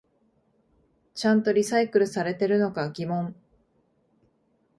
[1.13, 3.35] ちゃんとリサイクルされてるのか疑問